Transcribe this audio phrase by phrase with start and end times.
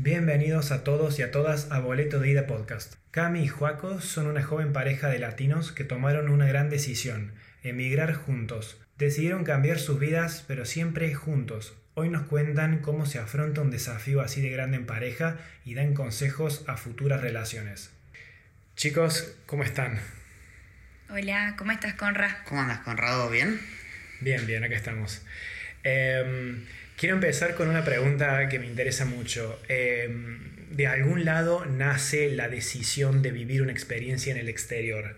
[0.00, 2.94] Bienvenidos a todos y a todas a Boleto de Ida Podcast.
[3.10, 7.32] Cami y Juaco son una joven pareja de latinos que tomaron una gran decisión,
[7.64, 8.80] emigrar juntos.
[8.96, 11.76] Decidieron cambiar sus vidas, pero siempre juntos.
[11.94, 15.94] Hoy nos cuentan cómo se afronta un desafío así de grande en pareja y dan
[15.94, 17.90] consejos a futuras relaciones.
[18.76, 19.98] Chicos, ¿cómo están?
[21.10, 22.44] Hola, ¿cómo estás, Conra?
[22.44, 23.28] ¿Cómo andas, Conrado?
[23.30, 23.60] ¿Bien?
[24.20, 25.22] Bien, bien, acá estamos.
[25.82, 26.64] Em,
[26.98, 29.58] quiero empezar con una pregunta que me interesa mucho.
[29.68, 30.40] Em,
[30.70, 35.16] de algún lado nace la decisión de vivir una experiencia en el exterior.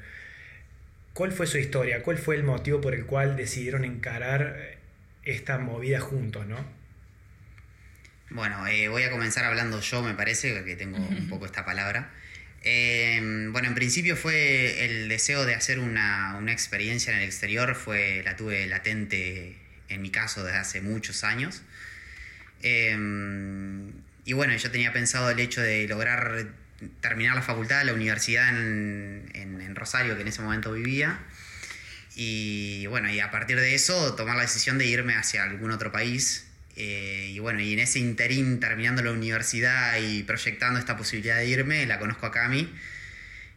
[1.14, 2.02] ¿Cuál fue su historia?
[2.02, 4.78] ¿Cuál fue el motivo por el cual decidieron encarar
[5.24, 6.64] esta movida juntos, no?
[8.30, 12.12] Bueno, eh, voy a comenzar hablando yo, me parece, que tengo un poco esta palabra.
[12.62, 17.74] Eh, bueno, en principio fue el deseo de hacer una, una, experiencia en el exterior,
[17.74, 19.56] fue, la tuve latente
[19.90, 21.62] en mi caso desde hace muchos años.
[22.62, 22.96] Eh,
[24.24, 26.46] y bueno, yo tenía pensado el hecho de lograr
[27.00, 31.19] terminar la facultad, la universidad en, en, en Rosario, que en ese momento vivía.
[32.16, 35.92] Y bueno, y a partir de eso tomar la decisión de irme hacia algún otro
[35.92, 36.47] país.
[36.77, 41.47] Eh, y bueno, y en ese interín, terminando la universidad y proyectando esta posibilidad de
[41.47, 42.72] irme, la conozco a Cami.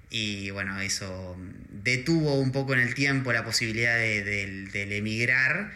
[0.09, 1.37] Y bueno, eso
[1.71, 5.71] detuvo un poco en el tiempo la posibilidad de, de, del emigrar,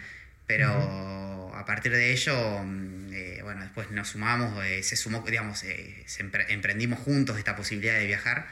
[0.47, 1.59] pero uh -huh.
[1.59, 2.63] a partir de ello,
[3.11, 7.55] eh, bueno, después nos sumamos, eh, se sumó, digamos, eh, se empre emprendimos juntos esta
[7.55, 8.47] posibilidad de viajar.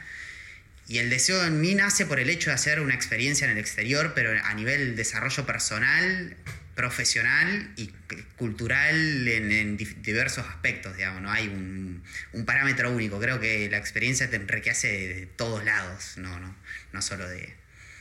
[0.88, 3.58] Y el deseo en mí nace por el hecho de hacer una experiencia en el
[3.58, 6.36] exterior, pero a nivel desarrollo personal,
[6.76, 7.92] profesional y
[8.36, 13.20] cultural en, en diversos aspectos, digamos, no hay un, un, parámetro único.
[13.20, 16.56] Creo que la experiencia te enriquece de todos lados, no, no,
[16.92, 17.56] no solo de,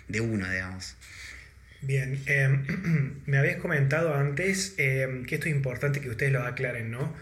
[0.09, 0.97] de uno, digamos.
[1.87, 2.49] Bien, eh,
[3.27, 7.15] me habías comentado antes eh, que esto es importante que ustedes lo aclaren, ¿no?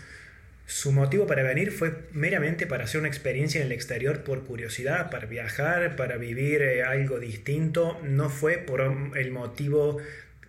[0.67, 5.11] Su motivo para venir fue meramente para hacer una experiencia en el exterior por curiosidad,
[5.11, 8.01] para viajar, para vivir eh, algo distinto.
[8.05, 8.81] No fue por
[9.17, 9.99] el motivo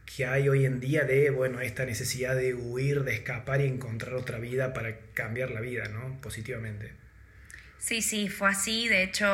[0.06, 4.14] que hay hoy en día de, bueno, esta necesidad de huir, de escapar y encontrar
[4.14, 6.22] otra vida para cambiar la vida, ¿no?
[6.22, 6.92] Positivamente.
[7.80, 8.88] Sí, sí, fue así.
[8.88, 9.28] De hecho,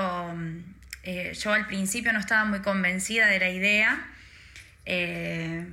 [1.03, 4.07] eh, yo al principio no estaba muy convencida de la idea.
[4.91, 5.67] Eh,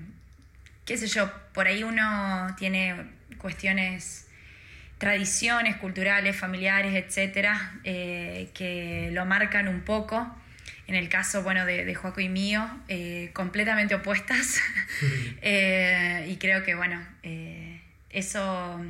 [0.84, 2.94] qué sé yo, por ahí uno tiene
[3.38, 4.28] cuestiones
[4.98, 10.36] tradiciones culturales, familiares, etcétera, eh, que lo marcan un poco.
[10.86, 14.60] En el caso, bueno, de, de Joaco y mío, eh, completamente opuestas.
[15.42, 17.02] y creo que, bueno,
[18.10, 18.84] eso,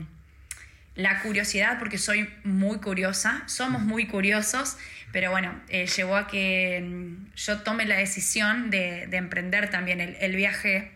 [0.97, 4.77] la curiosidad, porque soy muy curiosa, somos muy curiosos,
[5.13, 10.01] pero bueno, eh, llevó a que mm, yo tome la decisión de, de emprender también
[10.01, 10.91] el, el viaje,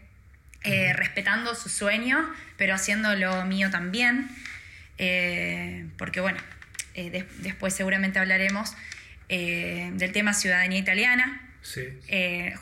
[0.62, 4.28] eh, respetando su sueño, pero haciendo lo mío también.
[5.03, 6.39] Eh, porque bueno,
[6.94, 8.75] eh, de, después seguramente hablaremos
[9.31, 11.41] eh, del tema ciudadanía italiana.
[11.62, 11.83] Sí.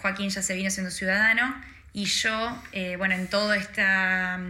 [0.00, 1.54] Joaquín ya se vino siendo ciudadano
[1.92, 2.62] y yo,
[2.98, 4.40] bueno, en toda esta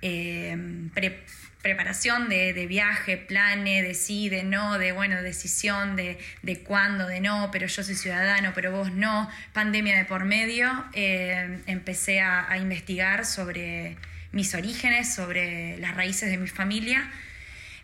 [0.00, 1.24] pre
[1.62, 7.06] preparación de, de, viaje, plane, de sí, de no, de bueno, decisión de, de cuándo,
[7.06, 12.50] de no, pero yo soy ciudadano, pero vos no, pandemia de por medio, empecé a,
[12.50, 13.96] a investigar sobre
[14.32, 17.10] mis orígenes, sobre las raíces de mi familia.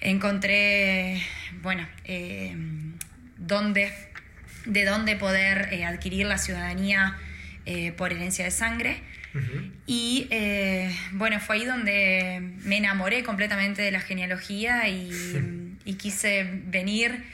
[0.00, 1.22] Encontré,
[1.62, 2.54] bueno, eh,
[3.38, 3.92] dónde,
[4.66, 7.16] de dónde poder eh, adquirir la ciudadanía
[7.64, 9.02] eh, por herencia de sangre.
[9.34, 9.72] Uh -huh.
[9.86, 10.28] Y
[11.12, 15.10] bueno, fue ahí donde me enamoré completamente de la genealogía y,
[15.84, 17.24] y quise venir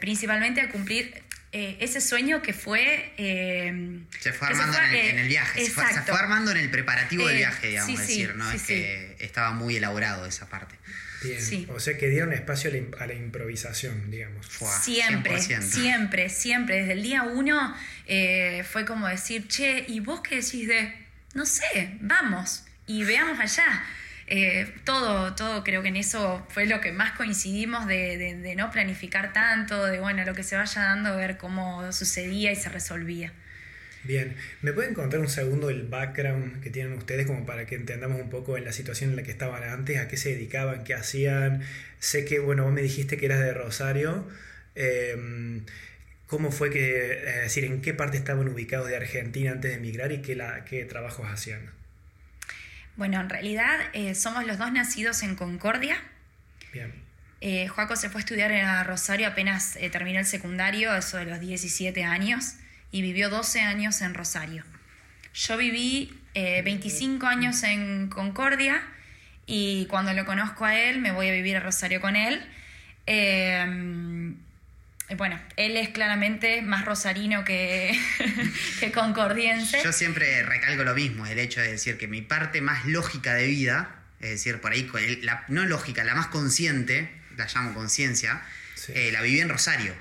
[0.00, 1.22] principalmente a cumplir
[1.52, 3.12] eh, ese sueño que fue...
[3.16, 6.16] Eh, se fue armando se fue, en, el, en, el, viaje, se fue, se fue,
[6.16, 8.48] armando en el preparativo eh, del viaje, digamos, sí, decir, ¿no?
[8.52, 10.76] Sí, es que estaba muy elaborado esa parte.
[11.24, 11.66] Bien.
[11.70, 14.46] O sea que dieron espacio a la, a la improvisación, digamos.
[14.46, 15.62] Fua, siempre, 100%.
[15.62, 16.76] siempre, siempre.
[16.78, 17.76] Desde el día uno
[18.06, 20.94] eh, fue como decir, che, ¿y vos qué decís de,
[21.34, 23.84] no sé, vamos y veamos allá?
[24.26, 29.32] Eh, todo, todo creo que en eso fue lo que más coincidimos de, no planificar
[29.32, 33.32] tanto, de bueno, lo que se vaya dando, ver cómo sucedía y se resolvía.
[34.04, 38.20] Bien, ¿me pueden contar un segundo el background que tienen ustedes como para que entendamos
[38.20, 40.94] un poco en la situación en la que estaban antes, a qué se dedicaban, qué
[40.94, 41.62] hacían?
[41.98, 44.26] Sé que, bueno, vos me dijiste que eras de Rosario.
[44.76, 45.60] Eh,
[46.30, 50.12] ¿Cómo fue que, es decir, en qué parte estaban ubicados de Argentina antes de emigrar
[50.12, 51.72] y qué, la, qué trabajos hacían?
[52.94, 55.96] Bueno, en realidad eh, somos los dos nacidos en Concordia.
[56.72, 56.92] Bien.
[57.40, 61.24] Eh, Joaco se fue a estudiar a Rosario apenas eh, terminó el secundario, eso de
[61.24, 62.54] los 17 años,
[62.92, 64.62] y vivió 12 años en Rosario.
[65.34, 68.80] Yo viví 25 años en Concordia
[69.46, 72.40] y cuando lo conozco a él me voy a vivir a Rosario con él.
[75.10, 77.98] Eh, bueno, él es claramente más rosarino que,
[78.80, 79.82] que concordiense.
[79.82, 83.46] Yo siempre recalco lo mismo, el hecho de decir que mi parte más lógica de
[83.46, 84.88] vida, es decir, por ahí,
[85.22, 88.42] la, no lógica, la más consciente, la llamo conciencia,
[88.88, 89.94] eh, la viví en Rosario.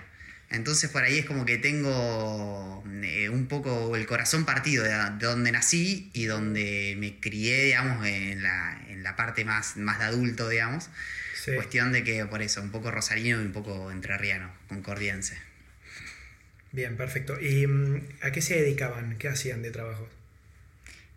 [0.51, 5.51] Entonces por ahí es como que tengo eh, un poco el corazón partido de, donde
[5.51, 10.49] nací y donde me crié, digamos, en la, en la parte más, más de adulto,
[10.49, 10.89] digamos.
[11.55, 15.37] Cuestión de que por eso, un poco rosarino y un poco entrerriano, concordiense.
[16.71, 17.39] Bien, perfecto.
[17.39, 19.17] ¿Y mm, a qué se dedicaban?
[19.17, 20.07] ¿Qué hacían de trabajo?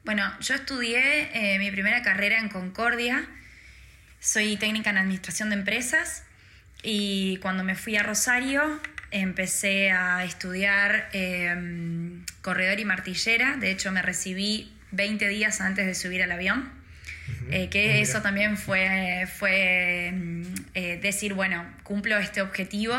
[0.05, 3.27] Bueno, yo estudié eh, mi primera carrera en Concordia.
[4.21, 6.25] Soy técnica en administración de empresas
[6.83, 8.81] y cuando me fui a Rosario
[9.13, 13.57] empecé a estudiar em, corredor y martillera.
[13.57, 16.71] De hecho, me recibí 20 días antes de subir al avión.
[17.51, 20.43] Eh, que eso también fue, fue mm,
[20.75, 22.95] eh, decir, bueno, cumplo este objetivo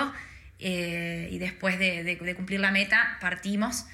[0.59, 3.85] eh, y después de, cumplir la meta partimos.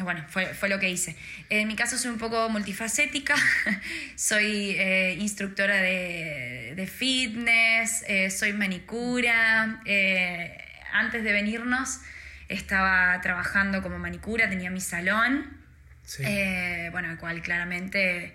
[0.00, 1.16] Bueno, fue, fue, lo que hice.
[1.50, 3.34] En mi caso soy un poco multifacética,
[4.16, 4.78] soy
[5.18, 8.04] instructora de, de fitness,
[8.36, 9.82] soy manicura.
[10.92, 12.00] antes de venirnos
[12.52, 15.58] estaba trabajando como manicura, tenía mi salón.
[16.18, 18.34] Eh, bueno, el cual claramente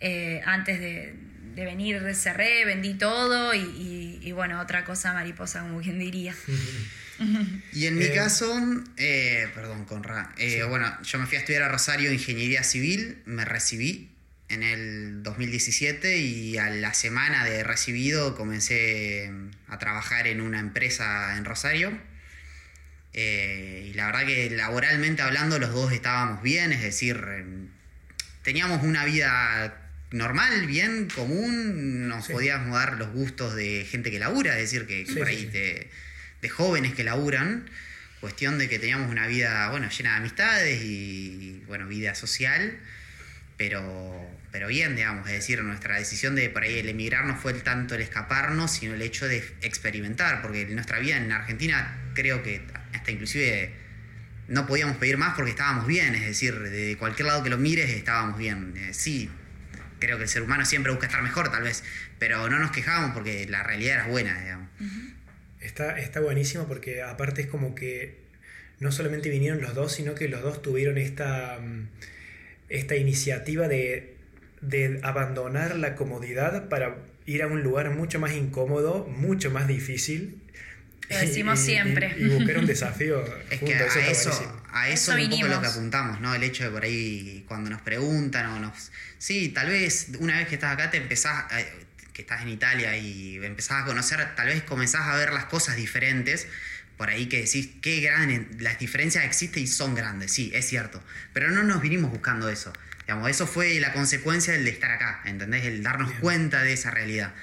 [0.00, 1.14] eh, antes de,
[1.56, 6.34] venir cerré, vendí todo y, bueno, otra cosa mariposa, como quien diría.
[7.72, 8.54] Y en mi eh, caso,
[9.54, 10.34] perdón, Conra,
[10.68, 14.10] bueno, yo me fui a estudiar a Rosario Ingeniería Civil, me recibí
[14.48, 19.30] en el 2017 y a la semana de recibido comencé
[19.66, 21.98] a trabajar en una empresa en Rosario.
[23.12, 27.68] Eh, y la verdad que laboralmente hablando los dos estábamos bien, es decir, em,
[28.42, 34.54] teníamos una vida normal, bien, común, nos podíamos dar los gustos de gente que labura,
[34.58, 35.50] es decir, que por ahí
[36.40, 37.68] de, jóvenes que laburan,
[38.20, 42.78] cuestión de que teníamos una vida, bueno, llena de amistades y, bueno, vida social,
[43.56, 47.54] pero, pero bien, digamos, es decir, nuestra decisión de por ahí el emigrar no fue
[47.54, 52.62] tanto el escaparnos, sino el hecho de experimentar, porque nuestra vida en Argentina creo que
[52.92, 53.72] hasta inclusive
[54.48, 57.90] no podíamos pedir más porque estábamos bien, es decir, de cualquier lado que lo mires
[57.90, 58.74] estábamos bien.
[58.76, 59.30] Eh, sí,
[59.98, 61.84] creo que el ser humano siempre busca estar mejor tal vez,
[62.18, 64.68] pero no nos quejábamos porque la realidad era buena, digamos.
[65.60, 68.16] Está, está buenísimo porque aparte es como que
[68.80, 71.88] no solamente vinieron los dos, sino que los dos tuvieron esta, mm,
[72.68, 74.14] esta iniciativa de,
[74.60, 76.96] de abandonar la comodidad para
[77.26, 80.40] ir a un lugar mucho más incómodo, mucho más difícil
[81.10, 82.14] lo decimos siempre.
[82.18, 83.24] Y, buscar un desafío.
[83.50, 84.30] es que a eso,
[84.70, 86.34] a eso, es un poco lo que apuntamos, ¿no?
[86.34, 88.90] El hecho de por ahí cuando nos preguntan o nos.
[89.18, 91.44] Sí, tal vez una vez que estás acá te empezás.
[92.18, 95.76] Que estás en Italia y empezás a conocer, tal vez comenzás a ver las cosas
[95.76, 96.48] diferentes.
[96.96, 98.48] Por ahí que decís, qué gran.
[98.58, 101.00] Las diferencias existen y son grandes, sí, es cierto.
[101.32, 102.72] Pero no nos vinimos buscando eso.
[103.02, 105.64] Digamos, eso fue la consecuencia del de estar acá, ¿entendés?
[105.64, 107.34] El darnos cuenta de esa realidad.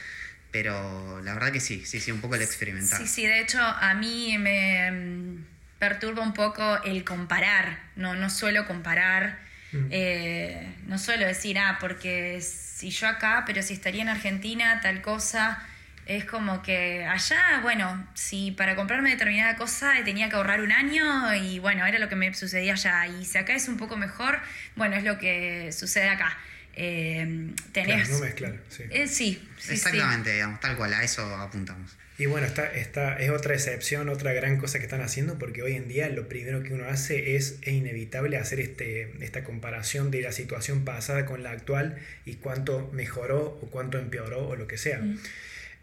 [0.52, 3.00] Pero la verdad que sí, sí, sí, un poco el experimentar.
[3.00, 5.46] Sí, sí, de hecho a mí me mm,
[5.80, 9.40] perturba un poco el comparar, no, no suelo comparar,
[9.72, 9.88] mm.
[9.90, 12.36] eh, no suelo decir, ah, porque
[12.76, 15.66] si yo acá, pero si estaría en Argentina, tal cosa,
[16.06, 21.34] es como que allá, bueno, si para comprarme determinada cosa tenía que ahorrar un año
[21.36, 24.42] y bueno, era lo que me sucedía allá, y si acá es un poco mejor,
[24.76, 26.38] bueno, es lo que sucede acá.
[26.76, 28.10] Eh, tenés...
[28.10, 28.84] no mezclar, sí.
[28.90, 31.96] Eh, sí, Exactamente, digamos, tal cual, a eso apuntamos.
[32.18, 35.74] Y bueno, esta, esta es otra excepción, otra gran cosa que están haciendo, porque hoy
[35.74, 40.22] en día lo primero que uno hace es, es inevitable hacer este, esta comparación de
[40.22, 44.78] la situación pasada con la actual y cuánto mejoró o cuánto empeoró o lo que
[44.78, 45.00] sea.
[45.00, 45.20] Mm.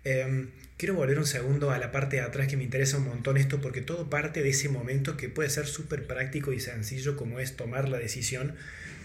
[0.04, 3.36] Em, quiero volver un segundo a la parte de atrás que me interesa un montón
[3.36, 7.40] esto, porque todo parte de ese momento que puede ser súper práctico y sencillo como
[7.40, 8.54] es tomar la decisión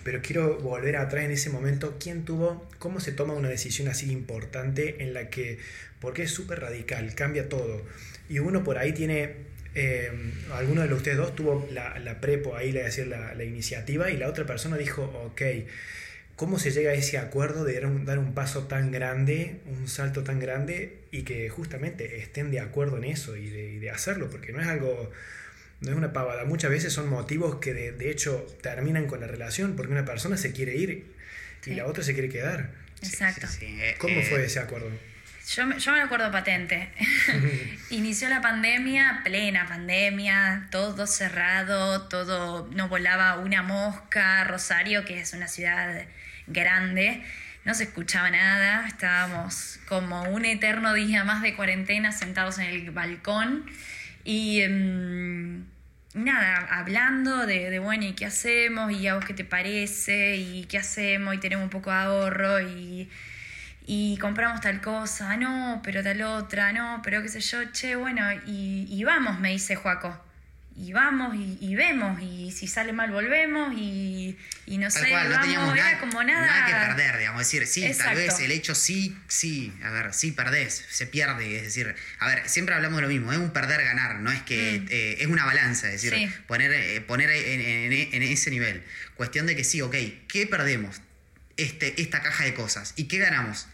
[0.08, 4.10] pero quiero volver atrás en ese momento, ¿quién tuvo, cómo se toma una decisión así
[4.10, 5.60] importante en la que,
[6.00, 7.86] porque es súper radical, cambia todo?
[8.30, 9.34] Y uno por ahí tiene,
[9.76, 10.10] eh,
[10.54, 14.16] alguno de ustedes dos tuvo la, la prepo ahí, le decir, la, la, iniciativa, y
[14.16, 15.42] la otra persona dijo, ok,
[16.38, 19.90] ¿cómo se llega a ese acuerdo de dar un, dar un paso tan grande, un
[19.90, 23.90] salto tan grande, y que justamente estén de acuerdo en eso y de, y de
[23.90, 24.30] hacerlo?
[24.30, 25.12] Porque no es algo
[25.82, 26.46] no es una pavada.
[26.46, 30.52] Muchas veces son motivos que de, hecho terminan con la relación porque una persona se
[30.52, 31.06] quiere ir
[31.66, 32.72] y la otra se quiere quedar.
[33.02, 33.48] Exacto.
[33.62, 34.90] Eh, ¿Cómo fue ese acuerdo?
[35.56, 36.90] Yo, yo me acuerdo patente.
[37.90, 44.44] Inició la pandemia, plena pandemia, todo cerrado, todo, no volaba una mosca.
[44.44, 46.06] Rosario, que es una ciudad
[46.48, 47.24] grande,
[47.66, 52.92] no se escuchaba nada, estábamos como un eterno día más de cuarentena sentados en el
[52.92, 53.66] balcón
[54.28, 55.66] y em,
[56.14, 58.92] nada, hablando de, bueno, ¿y qué hacemos?
[58.92, 60.36] ¿Y a vos qué te parece?
[60.36, 61.34] ¿Y qué hacemos?
[61.36, 63.10] Y tenemos un poco de ahorro y,
[63.86, 68.22] y compramos tal cosa, no, pero tal otra, no, pero qué sé yo, che, bueno,
[68.46, 70.27] y, y vamos, me dice Joaco
[70.80, 75.36] y vamos y, vemos y si sale mal volvemos y, y no sé, cual, no
[75.36, 76.46] vamos, nada, como nada...
[76.46, 80.14] nada que perder, digamos, es decir, sí, tal vez el hecho sí, sí, a ver,
[80.14, 83.52] sí perdés, se pierde, es decir, a ver, siempre hablamos de lo mismo, es un
[83.52, 84.88] perder-ganar, no es que Mm.
[84.92, 86.32] eh, es una balanza, es decir, Sí.
[86.46, 88.84] poner, eh, poner en, en- en ese nivel,
[89.16, 89.96] cuestión de que sí, ok,
[90.28, 91.02] ¿qué perdemos?
[91.58, 93.68] Este, esta caja de cosas, ¿y qué ganamos?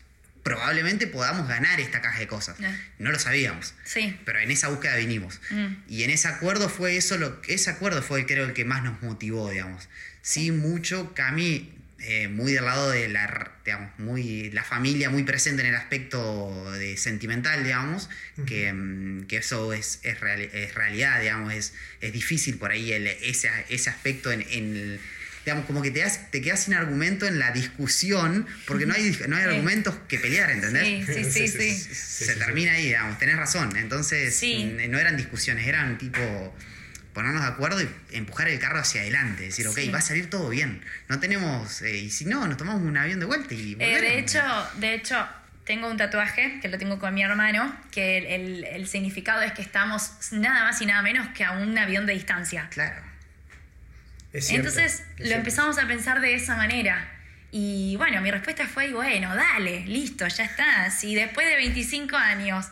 [0.43, 2.75] Probablemente podamos ganar esta caja de cosas, Ah.
[2.99, 3.73] no lo sabíamos.
[3.85, 5.39] Sí, Pero en esa búsqueda vinimos.
[5.49, 5.67] Mm.
[5.87, 9.01] Y en ese acuerdo fue eso, lo, ese acuerdo fue creo el que más nos
[9.01, 9.87] motivó, digamos.
[10.21, 15.61] Sí, mucho, Cami, eh, muy del lado de la, digamos, muy, la familia muy presente
[15.61, 18.09] en el aspecto de sentimental, digamos,
[18.45, 22.91] que, mm, que eso es, es, real- es realidad, digamos, es, es difícil por ahí
[22.91, 24.99] el- ese, ese aspecto en, en el-
[25.45, 29.03] digamos, como que te, das- te quedas sin argumento en la discusión, porque no hay,
[29.27, 29.49] no hay Sí.
[29.49, 31.05] argumentos que pelear, ¿entendés?
[31.05, 31.95] sí, sí, sí, sí.
[31.95, 33.75] se termina ahí, digamos, tenés razón.
[33.77, 34.41] Entonces,
[34.89, 36.55] no eran discusiones, eran tipo
[37.13, 39.43] ponernos de acuerdo y empujar el carro hacia adelante.
[39.43, 39.89] Decir, ok, Sí.
[39.89, 40.81] va a salir todo bien.
[41.09, 44.01] No tenemos, eh, y si no, nos tomamos un avión de vuelta y Eh, volvemos.
[44.01, 44.41] de hecho,
[44.79, 45.27] de hecho,
[45.65, 49.51] tengo un tatuaje que lo tengo con mi hermano, que el, el- el significado es
[49.51, 52.67] que estamos nada más y nada menos que a un avión de distancia.
[52.71, 52.95] Claro.
[54.33, 55.35] Es cierto, Entonces es lo cierto.
[55.39, 57.09] empezamos a pensar de esa manera.
[57.51, 60.89] Y bueno, mi respuesta fue, bueno, dale, listo, ya está.
[60.89, 62.65] Si después de 25 años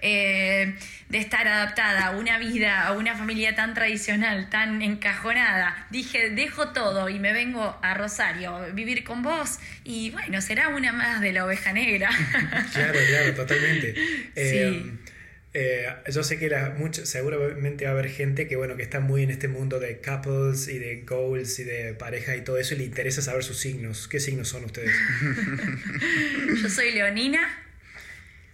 [0.00, 0.76] eh,
[1.08, 6.68] de estar adaptada a una vida, a una familia tan tradicional, tan encajonada, dije, dejo
[6.68, 11.20] todo y me vengo a Rosario a vivir con vos y bueno, será una más
[11.20, 12.10] de la oveja negra.
[12.72, 13.94] Claro, claro, totalmente.
[14.36, 15.07] Eh, Sí.
[15.54, 19.00] Eh, yo sé que la, mucho, seguramente va a haber gente que bueno que está
[19.00, 22.74] muy en este mundo de couples y de goals y de pareja y todo eso
[22.74, 24.08] y le interesa saber sus signos.
[24.08, 24.92] ¿Qué signos son ustedes?
[26.62, 27.64] Yo soy leonina.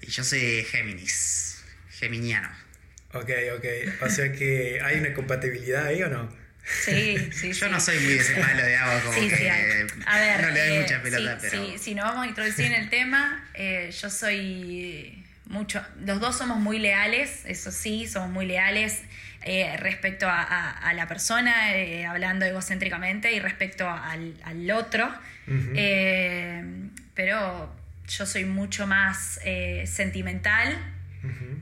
[0.02, 2.50] Y yo soy Géminis, geminiano.
[3.14, 3.64] Ok, ok.
[4.02, 6.30] O sea que hay una compatibilidad ahí o no?
[6.64, 7.72] Sí, sí, Yo sí.
[7.72, 9.46] no soy muy de ese palo de agua, como Sí, que sí.
[10.06, 11.66] A ver, no le doy eh, mucha pelota, sí, pero...
[11.66, 16.36] sí, si nos vamos a introducir en el tema, eh, yo soy mucho, los dos
[16.38, 19.02] somos muy leales, eso sí, somos muy leales
[19.42, 25.12] eh, respecto a, a- a la persona, eh, hablando egocéntricamente, y respecto al, al otro.
[25.76, 26.64] Eh,
[27.14, 27.74] pero
[28.08, 29.38] yo soy mucho más
[29.86, 30.76] sentimental.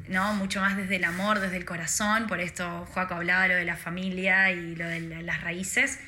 [0.08, 0.34] ¿no?
[0.34, 3.76] Mucho más desde el amor, desde el corazón, por esto Joaco hablaba lo de la
[3.76, 6.00] familia y lo de la- las raíces.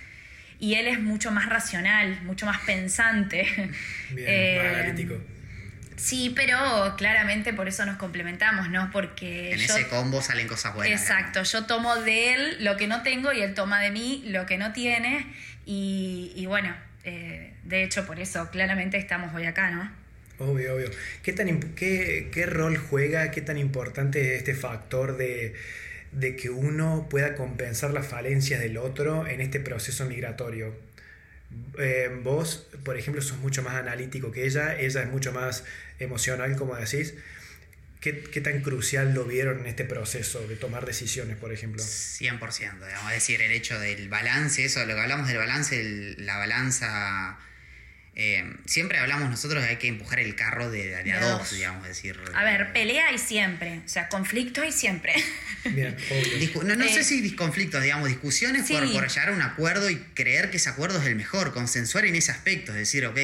[0.59, 3.43] Y él es mucho más racional, mucho más pensante.
[4.11, 5.15] Bien, Eh, más analítico.
[5.97, 8.91] Sí, pero claramente por eso nos complementamos, ¿no?
[8.91, 9.65] Porque En yo...
[9.65, 11.01] ese combo salen cosas buenas.
[11.01, 14.47] Exacto, yo tomo de él lo que no tengo y él toma de mí lo
[14.47, 15.27] que no tiene.
[15.67, 16.75] Y, y bueno,
[17.05, 19.91] eh, de hecho por eso claramente estamos hoy acá, ¿no?
[20.39, 20.91] Obvio, obvio.
[21.23, 25.55] ¿Qué, tan, qué, qué rol juega, qué tan importante es este factor de,
[26.11, 30.75] de que uno pueda compensar las falencias del otro en este proceso migratorio?
[31.79, 35.65] Eh, vos, por ejemplo, sos mucho más analítico que ella, ella es mucho más
[35.99, 37.15] emocional, como decís.
[38.01, 41.83] ¿Qué, qué tan crucial lo vieron en este proceso de tomar decisiones, por ejemplo?
[41.83, 42.39] 100%,
[42.87, 47.39] digamos, es decir, el hecho del balance, eso, lo que hablamos del balance, la balanza,
[48.17, 51.13] eh, siempre hablamos nosotros de que hay que empujar el carro de, de a De
[51.13, 51.53] a dos, dos.
[51.53, 52.19] digamos, decir...
[52.35, 55.15] A ver, pelea hay siempre, o sea, conflicto hay siempre.
[55.65, 55.97] Bien,
[56.65, 58.93] no no Eh, sé si conflictos, digamos, discusiones por, sí.
[58.93, 62.15] por llegar a un acuerdo y creer que ese acuerdo es el mejor, consensuar en
[62.17, 63.19] ese aspecto, es decir, ok,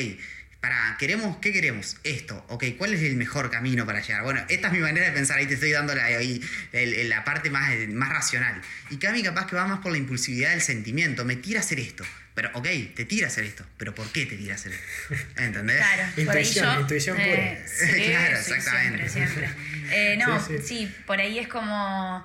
[0.60, 1.96] para, queremos, ¿qué queremos?
[2.04, 4.24] Esto, ok, ¿cuál es el mejor camino para llegar?
[4.24, 6.42] Bueno, esta es mi manera de pensar, ahí te estoy dando la, ahí,
[6.72, 8.60] el- el- la parte más, eh, más racional.
[8.90, 11.80] Y Cami capaz que va más por la impulsividad del sentimiento, me tira a hacer
[11.80, 14.72] esto, pero ok, te tira a hacer esto, pero ¿por qué te tira a hacer
[14.72, 15.14] esto?
[15.42, 15.76] ¿Entendés?
[15.78, 16.80] Claro, por ahí Intuición, yo.
[16.80, 17.68] intuición eh, pura.
[17.96, 19.08] sí, Claro, sí, exactamente.
[19.08, 20.12] Siempre, siempre.
[20.12, 20.94] Eh, no, Sí, sí, sí.
[21.06, 22.24] por ahí es como.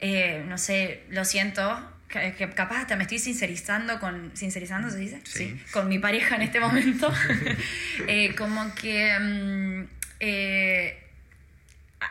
[0.00, 1.92] eh, no sé, lo siento.
[2.08, 4.30] Que, que capaz hasta me estoy sincerizando con.
[4.36, 5.20] ¿Sincerizando se dice?
[5.24, 5.60] Sí.
[5.72, 7.12] Con mi pareja en este momento.
[8.06, 9.18] Eh, como que.
[9.18, 9.84] mm,
[10.20, 10.98] eh,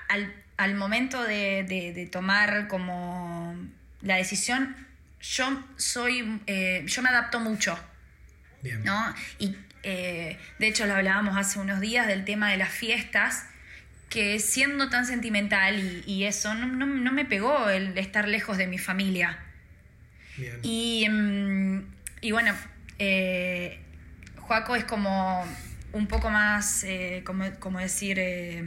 [0.09, 3.55] al, al momento de, de- de tomar como
[4.01, 4.75] la decisión,
[5.21, 6.41] yo soy.
[6.47, 7.77] eh, yo me adapto mucho.
[8.61, 8.83] Bien.
[8.83, 9.13] ¿no?
[9.39, 13.45] Y eh, de hecho lo hablábamos hace unos días del tema de las fiestas,
[14.09, 18.57] que siendo tan sentimental y, y eso, no, no- no me pegó el estar lejos
[18.57, 19.37] de mi familia.
[20.37, 20.59] Bien.
[20.63, 21.81] Y, mm,
[22.21, 22.53] y bueno,
[22.99, 23.79] eh,
[24.37, 25.45] Joaco es como
[25.93, 28.63] un poco más, eh, como, como decir, eh,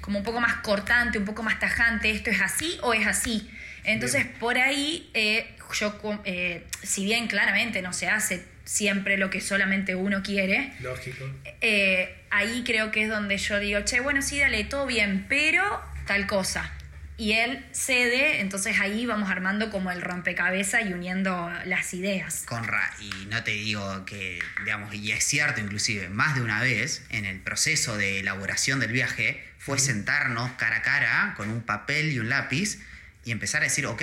[0.00, 3.48] como un poco más cortante, un poco más tajante, esto es así o es así.
[3.84, 9.40] Entonces, por ahí, eh, yo, eh, si bien claramente no se hace siempre lo que
[9.40, 11.24] solamente uno quiere, Lógico.
[11.60, 15.62] eh, ahí creo que es donde yo digo, che, bueno, sí, dale, todo bien, pero
[16.06, 16.72] tal cosa.
[17.16, 22.44] Y él cede, entonces ahí vamos armando como el rompecabezas y uniendo las ideas.
[22.46, 27.04] Conra, y no te digo que, digamos, y es cierto inclusive, más de una vez
[27.10, 32.10] en el proceso de elaboración del viaje fue sentarnos cara a cara con un papel
[32.10, 32.78] y un lápiz
[33.24, 34.02] y empezar a decir, ok,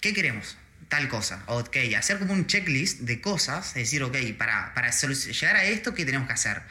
[0.00, 0.56] ¿qué queremos?
[0.88, 1.42] Tal cosa.
[1.46, 6.04] Ok, hacer como un checklist de cosas, decir, ok, para, para llegar a esto, ¿qué
[6.06, 6.62] tenemos que hacer?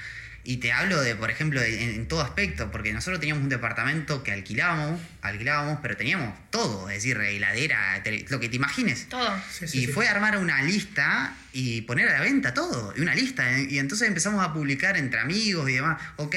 [0.44, 3.50] Y te hablo de, por ejemplo, de- en, en todo aspecto, porque nosotros teníamos un
[3.50, 9.10] departamento que alquilábamos, alquilábamos, pero teníamos todo, es decir, heladera, tele- lo que te imagines.
[9.10, 9.38] Todo.
[9.52, 9.92] Sí, sí, y sí.
[9.92, 13.58] fue armar una lista y poner a la venta todo, y una lista.
[13.60, 13.68] ¿eh?
[13.70, 16.02] Y entonces empezamos a publicar entre amigos y demás.
[16.16, 16.36] Ok,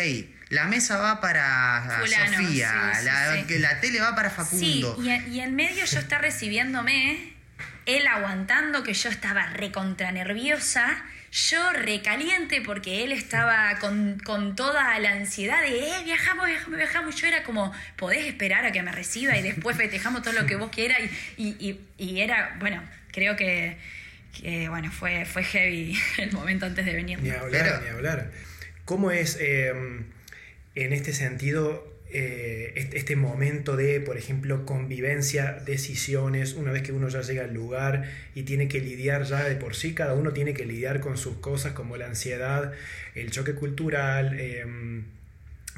[0.50, 3.04] la mesa va para Fulano, Sofía, sí, sí,
[3.59, 3.80] la, sí.
[3.80, 4.97] tele va para Sí, Facundo.
[5.02, 7.33] y, en- y en medio yo estar recibiéndome,
[7.87, 11.02] él aguantando que yo estaba recontra nerviosa,
[11.33, 17.14] yo recaliente porque él estaba con, con toda la ansiedad de, eh, viajamos, viajamos, viajamos.
[17.21, 20.57] Yo era como, podés esperar a que me reciba y después festejamos todo lo que
[20.57, 20.99] vos quieras.
[21.37, 23.76] Y, y, y- y era, bueno, creo que,
[24.40, 27.21] que, bueno, fue, fue heavy el momento antes de venir.
[27.23, 28.30] Ni hablar, Pero- ni hablar.
[28.85, 29.73] ¿Cómo es eh,
[30.75, 36.91] en este sentido eh, este, este momento de, por ejemplo, convivencia, decisiones, una vez que
[36.91, 40.33] uno ya llega al lugar y tiene que lidiar ya de por sí, cada uno
[40.33, 42.73] tiene que lidiar con sus cosas como la ansiedad,
[43.15, 44.65] el choque cultural, eh,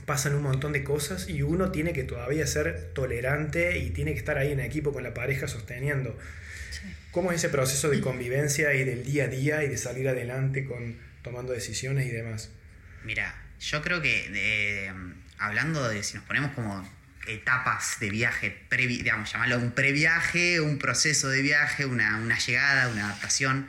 [0.07, 4.19] pasan un montón de cosas y uno tiene que todavía ser tolerante y tiene que
[4.19, 6.17] estar ahí en equipo con la pareja sosteniendo.
[7.11, 10.65] ¿Cómo es ese proceso de convivencia y del día a día y de salir adelante
[10.65, 12.51] con tomando decisiones y demás?
[13.05, 14.93] Mira, yo creo que eh,
[15.39, 16.89] hablando de si nos ponemos como
[17.27, 22.89] etapas de viaje, previ, digamos, llamarlo un previaje, un proceso de viaje, una, una llegada,
[22.89, 23.69] una adaptación.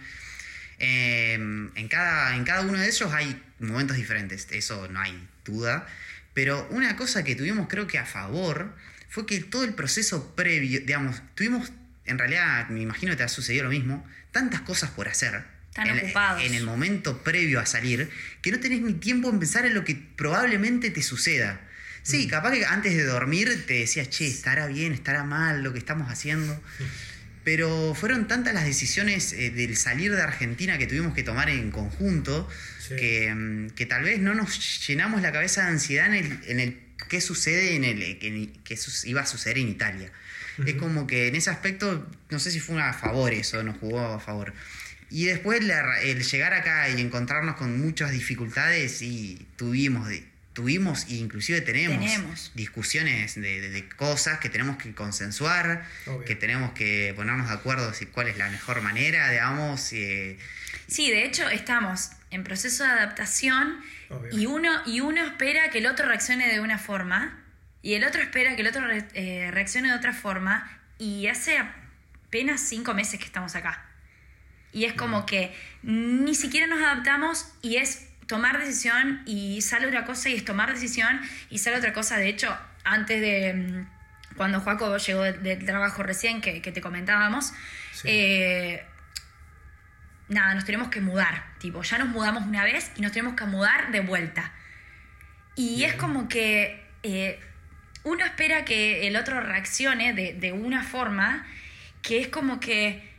[0.79, 5.87] eh, en, cada, en cada uno de ellos hay momentos diferentes, eso no hay duda.
[6.33, 8.75] Pero una cosa que tuvimos creo que a favor
[9.09, 11.71] fue que todo el proceso previo, digamos, tuvimos,
[12.05, 15.52] en realidad me imagino que te ha sucedido lo mismo, tantas cosas por hacer.
[15.73, 16.43] Tan en, ocupados.
[16.43, 18.09] en el momento previo a salir,
[18.41, 21.61] que no tenés ni tiempo en pensar en lo que probablemente te suceda.
[22.03, 25.79] Sí, capaz que antes de dormir te decías, che, estará bien, estará mal lo que
[25.79, 26.61] estamos haciendo.
[27.43, 31.71] Pero fueron tantas las decisiones eh, del salir de Argentina que tuvimos que tomar en
[31.71, 32.95] conjunto Sí.
[32.97, 36.59] que, mm, que tal vez no nos llenamos la cabeza de ansiedad en el, en
[36.59, 40.11] el qué sucede en el que, que iba a suceder en Italia.
[40.65, 44.01] Es como que en ese aspecto, no sé si fue a favor eso, nos jugó
[44.01, 44.53] a favor.
[45.13, 50.09] Y después la- el llegar acá y encontrarnos con muchas dificultades y tuvimos,
[50.53, 52.51] tuvimos e inclusive tenemos, Tenemos.
[52.55, 56.25] discusiones de, de- de cosas que tenemos que consensuar, Obvio.
[56.25, 59.93] que tenemos que ponernos de acuerdo si cuál es la mejor manera, digamos.
[59.93, 60.39] eh,
[60.87, 64.31] Sí, de hecho estamos en proceso de adaptación Obvio.
[64.39, 67.39] y uno, y uno espera que el otro reaccione de una forma
[67.83, 71.59] y el otro espera que el otro re- eh, reaccione de otra forma y hace
[72.27, 73.85] apenas cinco meses que estamos acá.
[74.73, 80.03] Y es como que ni siquiera nos adaptamos y es tomar decisión y sale otra
[80.05, 82.17] cosa y es tomar decisión y sale otra cosa.
[82.17, 86.81] De hecho, antes de mm, cuando Joaco llegó de- del trabajo recién que, que te
[86.81, 87.53] comentábamos,
[87.93, 88.07] Sí.
[88.09, 88.83] eh,
[90.29, 91.43] nada, nos tenemos que mudar.
[91.59, 94.51] Tipo, ya nos mudamos una vez y nos tenemos que mudar de vuelta.
[95.55, 95.91] Y Bien.
[95.91, 97.39] es como que eh,
[98.03, 101.45] uno espera que el otro reaccione de, de una forma
[102.01, 103.12] que es como que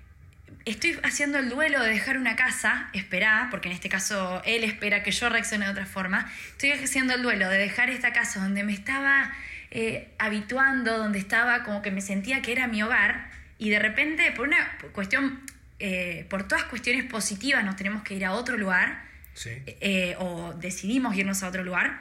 [0.64, 5.02] estoy haciendo el duelo de dejar una casa, esperá, porque en este caso él espera
[5.02, 8.62] que yo reaccione de otra forma, estoy haciendo el duelo de dejar esta casa donde
[8.64, 9.32] me estaba
[9.70, 14.30] eh, habituando, donde estaba como que me sentía que era mi hogar, y de repente
[14.32, 15.40] por una cuestión,
[15.78, 19.50] eh, por todas cuestiones positivas nos tenemos que ir a otro lugar, Sí.
[19.66, 22.00] eh, o decidimos irnos a otro lugar.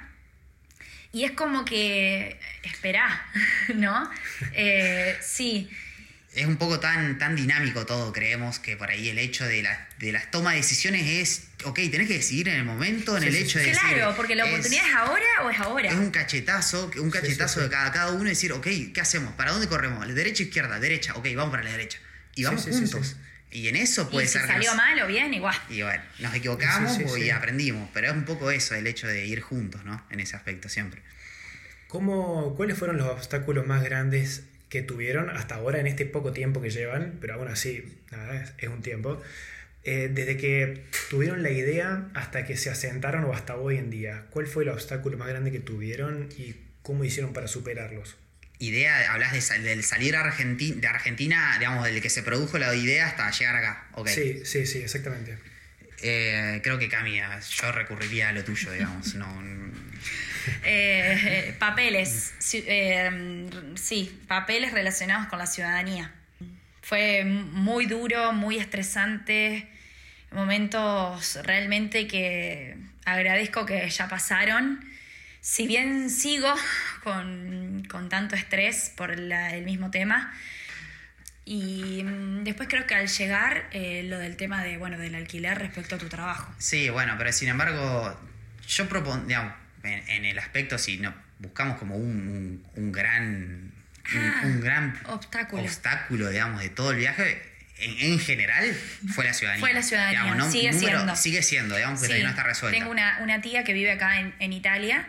[1.12, 3.24] Y es como que, esperá,
[3.76, 4.10] ¿no?
[4.54, 5.70] Eh, sí,
[6.36, 9.88] es un poco tan, tan dinámico todo, creemos que por ahí el hecho de, la,
[10.00, 13.30] de las tomas de decisiones es, ok, tenés que decidir en el momento, en Sí,
[13.30, 15.90] el sí, hecho de claro, decir, porque la oportunidad es ahora o es ahora.
[15.90, 17.64] Es un cachetazo, un Sí, cachetazo sí, sí.
[17.66, 19.34] de cada, cada uno y decir, ok, ¿qué hacemos?
[19.34, 20.08] ¿Para dónde corremos?
[20.14, 20.80] ¿Derecha o izquierda?
[20.80, 22.00] Derecha, ok, vamos para la derecha.
[22.36, 23.08] Y Sí, vamos sí, sí, juntos.
[23.08, 23.16] sí.
[23.60, 25.56] Y en eso puede y si ser salió nos- mal o bien, igual.
[25.70, 27.30] Y bueno, nos equivocamos Sí, sí, y sí.
[27.30, 30.04] aprendimos, pero es un poco eso, el hecho de ir juntos, ¿no?
[30.10, 31.04] En ese aspecto siempre.
[31.88, 34.44] ¿Cómo, ¿Cuáles fueron los obstáculos más grandes
[34.74, 37.20] que tuvieron hasta ahora en este poco tiempo que llevan?
[37.22, 39.22] Pero aún así, nada, es, es un tiempo.
[39.84, 40.82] Eh, desde que
[41.12, 44.70] tuvieron la idea hasta que se asentaron o hasta hoy en día, ¿cuál fue el
[44.70, 48.16] obstáculo más grande que tuvieron y cómo hicieron para superarlos?
[48.58, 53.06] Idea, hablas de, del salir a de Argentina, digamos, del que se produjo la idea
[53.06, 53.88] hasta llegar acá.
[53.94, 54.16] Okay.
[54.16, 55.38] Sí, sí, sí, exactamente.
[56.02, 59.14] Eh, creo que Camila, yo recurriría a lo tuyo, digamos.
[59.18, 59.28] no,
[60.64, 66.12] eh, papeles, sí, papeles relacionados con la ciudadanía.
[66.82, 69.70] Fue muy duro, muy estresante
[70.34, 72.76] momentos realmente que
[73.06, 74.84] agradezco que ya pasaron.
[75.42, 76.54] Si bien sigo
[77.04, 80.34] con, tanto estrés por el mismo tema,
[81.46, 85.60] y mm, después creo que al llegar eh, lo del tema de, bueno, del alquiler
[85.60, 86.54] respecto a tu trabajo.
[86.58, 88.18] Sí, bueno, pero sin embargo,
[88.68, 88.88] yo
[89.28, 93.72] digamos, en, el aspecto, si no, buscamos como un, un, gran,
[94.14, 95.64] un, ah, gran obstáculo.
[95.64, 97.42] obstáculo, digamos, de todo el viaje,
[97.78, 98.74] en, general
[99.14, 99.66] fue la ciudadanía.
[99.66, 101.16] Fue la ciudadanía, sigue siendo.
[101.16, 102.78] Sigue siendo, digamos que no está resuelta.
[102.78, 105.06] Tengo una, tía que vive acá en, Italia.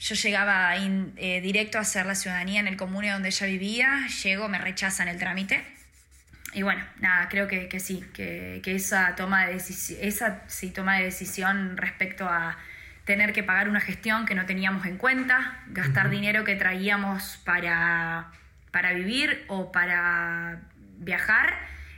[0.00, 4.06] Yo llegaba eh, directo a hacer la ciudadanía en el comune donde ella vivía.
[4.22, 5.62] Llego, me rechazan el trámite.
[6.52, 11.76] Y bueno, nada, creo que, sí, que, esa, toma de esa sí, toma de decisión
[11.76, 12.56] respecto a
[13.04, 18.30] tener que pagar una gestión que no teníamos en cuenta, gastar dinero que traíamos para,
[18.70, 20.60] para vivir o para
[20.98, 21.54] viajar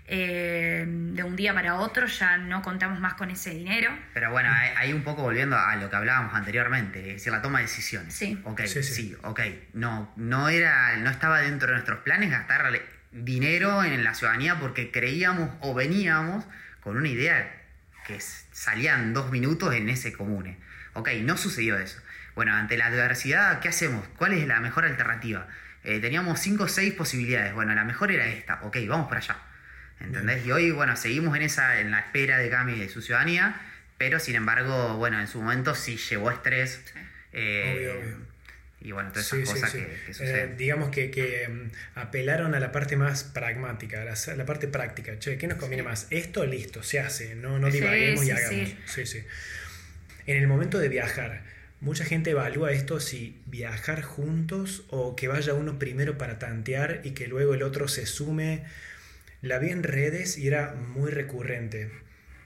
[0.08, 3.90] eh, de un día para otro ya no contamos más con ese dinero.
[4.14, 7.58] Pero bueno, ahí un poco volviendo a lo que hablábamos anteriormente, es decir, la toma
[7.58, 8.14] de decisiones.
[8.14, 8.40] Sí.
[8.44, 9.40] Ok, sí, ok.
[9.74, 12.70] No, no, era, no estaba dentro de nuestros planes gastar
[13.10, 16.44] dinero en la ciudadanía porque creíamos o veníamos
[16.80, 17.52] con una idea
[18.06, 20.58] que salían dos minutos en ese comune.
[20.96, 22.00] Ok, no sucedió eso.
[22.34, 24.06] Bueno, ante la adversidad, ¿qué hacemos?
[24.16, 25.46] ¿Cuál es la mejor alternativa?
[25.84, 27.52] Eh, teníamos cinco o seis posibilidades.
[27.52, 28.60] Bueno, la mejor era esta.
[28.62, 29.36] Ok, vamos para allá.
[30.00, 30.44] ¿Entendés?
[30.46, 33.60] Y hoy, bueno, seguimos en esa, en la espera de Cami de su ciudadanía,
[33.98, 36.82] pero sin embargo, bueno, en su momento sí llevó estrés.
[37.32, 38.16] Eh,
[38.80, 40.56] y bueno, todas esas cosas que, eh, suceden.
[40.56, 45.18] digamos que, mm, apelaron a la parte más pragmática, a la, parte práctica.
[45.18, 46.06] Che, ¿qué nos conviene más?
[46.10, 48.74] Esto, listo, se hace, no, no divaguemos y hagamos.
[48.86, 49.06] Sí.
[49.06, 49.24] sí,
[50.26, 51.42] En el momento de viajar,
[51.80, 57.12] mucha gente evalúa esto si viajar juntos o que vaya uno primero para tantear y
[57.12, 58.64] que luego el otro se sume
[59.42, 61.90] la vi en redes y era muy recurrente.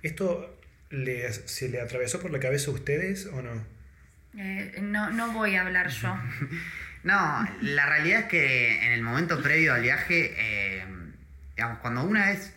[0.02, 0.58] ¿Esto
[1.46, 3.64] se le atravesó por la cabeza a ustedes o no?
[4.36, 6.14] Eh, no, no voy a hablar yo.
[7.02, 10.84] no, la realidad es que en el momento previo al viaje, eh,
[11.56, 12.54] digamos, cuando una vez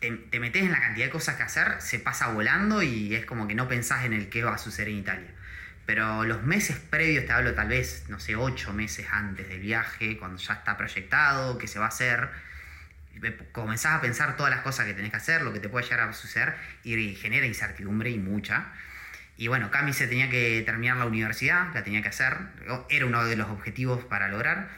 [0.00, 3.48] te, metes en la cantidad de cosas que hacer, se pasa volando y es como
[3.48, 5.30] que no pensás en el qué va a suceder en Italia.
[5.86, 10.18] Pero los meses previos, te hablo tal vez, no sé, ocho meses antes del viaje,
[10.18, 12.28] cuando ya está proyectado, qué se va a hacer,
[13.52, 16.08] comenzás a pensar todas las cosas que tenés que hacer, lo que te puede llegar
[16.08, 18.72] a suceder, y genera incertidumbre y mucha.
[19.36, 22.36] Y bueno, Cami se tenía que terminar la universidad, la tenía que hacer,
[22.88, 24.68] era uno de los objetivos para lograr.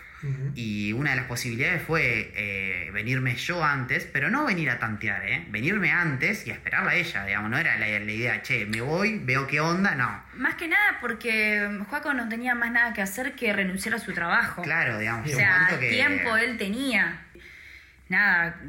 [0.55, 5.25] Y una de las posibilidades fue eh, venirme yo antes, pero no venir a tantear,
[5.25, 5.47] ¿eh?
[5.49, 9.21] venirme antes y esperarla a ella, digamos, no era la, la, idea, che, me voy,
[9.23, 10.25] veo qué onda, no.
[10.35, 14.13] Más que nada porque Juaco no tenía más nada que hacer que renunciar a su
[14.13, 14.63] trabajo.
[14.63, 15.31] Claro, digamos.
[15.31, 17.21] O sea, tiempo él tenía
[18.09, 18.61] nada,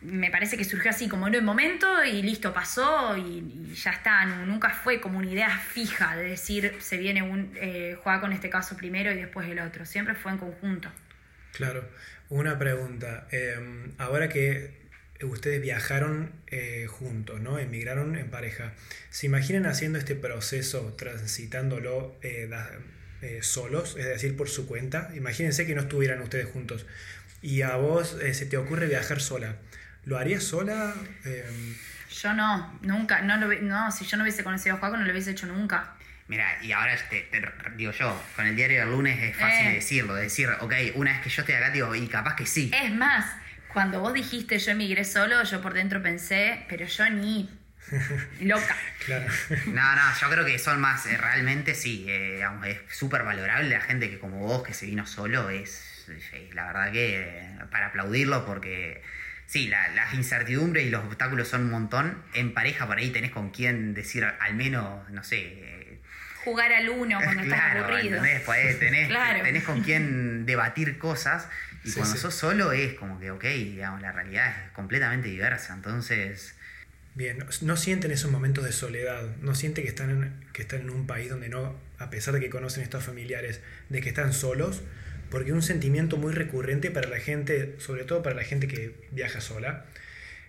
[0.00, 4.24] me parece que surgió así como en un momento y listo, pasó y, ya está.
[4.24, 8.48] Nunca fue como una idea fija de decir se viene un eh, juega con este
[8.48, 9.84] caso primero y después el otro.
[9.84, 10.90] Siempre fue en conjunto.
[11.52, 11.88] Claro.
[12.28, 13.26] Una pregunta.
[13.30, 14.76] Em, ahora que
[15.22, 17.58] ustedes viajaron eh, juntos, ¿no?
[17.58, 18.74] Emigraron en pareja.
[19.10, 22.48] ¿Se imaginan haciendo este proceso, transitándolo eh,
[23.40, 25.10] solos, es decir, por su cuenta?
[25.16, 26.86] Imagínense que no estuvieran ustedes juntos
[27.42, 29.56] y a vos eh, se te ocurre viajar sola,
[30.08, 30.94] ¿lo harías sola?
[31.24, 31.74] Em,
[32.10, 33.20] yo no, nunca.
[33.20, 35.94] No, lo, no, si yo no hubiese conocido a Juaco, no lo hubiese hecho nunca.
[36.28, 37.28] Mira, y ahora te,
[37.76, 39.74] digo yo, con el diario del lunes es fácil eh.
[39.74, 42.70] decirlo, decir, ok, una vez que yo estoy acá, digo, y capaz que sí.
[42.74, 43.34] Es más,
[43.72, 47.48] cuando vos dijiste yo emigré solo, yo por dentro pensé, pero yo ni
[48.40, 48.76] loca.
[49.06, 49.26] Claro.
[49.66, 54.10] No, no, yo creo que son más, eh, realmente sí, es súper valorable la gente
[54.10, 56.06] que como vos, que se vino solo, es
[56.54, 59.02] la verdad que para aplaudirlo porque
[59.48, 62.22] sí, la, las incertidumbres y los obstáculos son un montón.
[62.34, 66.00] En pareja por ahí tenés con quién decir al menos, no sé...
[66.44, 68.22] Jugar al uno cuando estás aburrido.
[68.78, 71.48] tenés, con quién debatir cosas
[71.82, 75.74] y cuando sos solo es como que, ok, digamos, la realidad es completamente diversa.
[75.74, 76.54] Entonces...
[77.14, 80.90] Bien, no sienten esos momentos de soledad, no sienten que están, en, que están en
[80.90, 84.82] un país donde no, a pesar de que conocen estos familiares, de que están solos,
[85.30, 89.40] porque un sentimiento muy recurrente para la gente, sobre todo para la gente que viaja
[89.40, 89.86] sola,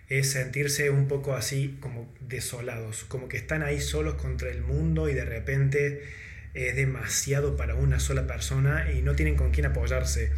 [0.08, 5.08] es sentirse un poco así como desolados, como que están ahí solos contra el mundo
[5.08, 6.02] y de repente
[6.54, 10.32] es demasiado para una sola persona y no tienen con quién apoyarse.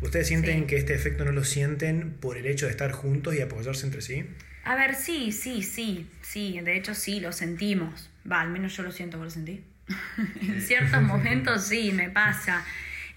[0.00, 0.66] ¿Ustedes sienten Sí.
[0.66, 4.00] que este efecto no lo sienten por el hecho de estar juntos y apoyarse entre
[4.02, 4.24] sí?
[4.62, 8.10] A ver, sí, sí, sí, sí, de hecho sí, lo sentimos.
[8.30, 9.64] Va, al menos yo lo siento, ¿vos lo sentí?
[10.42, 12.64] en ciertos momentos sí, me pasa.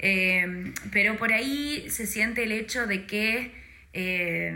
[0.04, 3.52] Eh, pero por ahí se siente el hecho de que,
[3.94, 4.52] eh,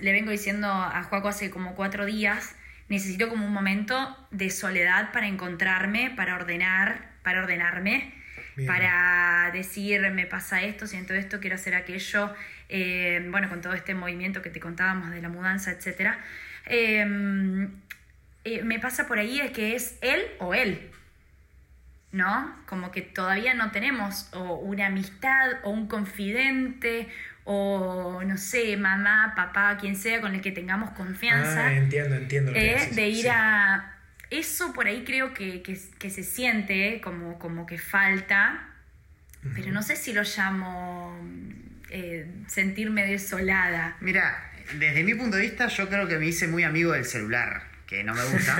[0.00, 2.54] le vengo diciendo a Juaco hace como cuatro días,
[2.90, 8.12] necesito como un momento de soledad para encontrarme, para ordenar, para ordenarme,
[8.54, 8.66] Bien.
[8.66, 12.34] para decir, me pasa esto, siento esto, quiero hacer aquello,
[12.68, 16.10] eh, bueno, con todo este movimiento que te contábamos de la mudanza, etc.
[18.62, 20.90] me pasa por ahí es que es él o él,
[22.12, 22.54] ¿no?
[22.66, 27.08] Como que todavía no tenemos o una amistad o un confidente
[27.44, 31.66] o, no sé, mamá, papá, quien sea con el que tengamos confianza.
[31.66, 32.50] Ah, entiendo, entiendo.
[32.52, 33.28] lo que Eh, decís, de ir sí.
[33.30, 33.92] a...
[34.30, 38.70] Eso por ahí creo que, que- que se siente como, como que falta,
[39.54, 41.16] pero no sé si lo llamo
[41.90, 43.96] eh, sentirme desolada.
[44.00, 47.62] Mira, desde mi punto de vista, yo creo que me hice muy amigo del celular,
[47.86, 48.56] que no me gusta.